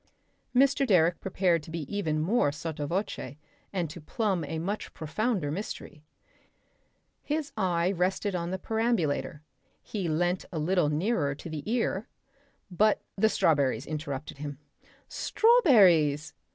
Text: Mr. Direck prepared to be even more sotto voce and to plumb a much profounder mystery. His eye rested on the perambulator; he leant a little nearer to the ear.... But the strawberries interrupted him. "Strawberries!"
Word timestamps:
Mr. 0.55 0.83
Direck 0.83 1.19
prepared 1.19 1.61
to 1.61 1.69
be 1.69 1.81
even 1.83 2.19
more 2.19 2.51
sotto 2.51 2.87
voce 2.87 3.35
and 3.71 3.87
to 3.91 4.01
plumb 4.01 4.43
a 4.45 4.57
much 4.57 4.91
profounder 4.95 5.51
mystery. 5.51 6.03
His 7.21 7.51
eye 7.55 7.91
rested 7.91 8.33
on 8.33 8.49
the 8.49 8.57
perambulator; 8.57 9.43
he 9.83 10.09
leant 10.09 10.43
a 10.51 10.57
little 10.57 10.89
nearer 10.89 11.35
to 11.35 11.49
the 11.51 11.61
ear.... 11.71 12.07
But 12.71 13.03
the 13.15 13.29
strawberries 13.29 13.85
interrupted 13.85 14.39
him. 14.39 14.57
"Strawberries!" 15.07 16.33